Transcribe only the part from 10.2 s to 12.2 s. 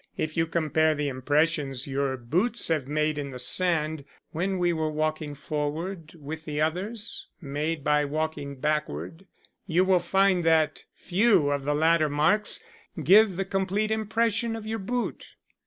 that few of the latter